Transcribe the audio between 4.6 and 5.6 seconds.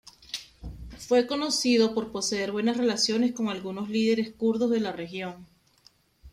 de la región.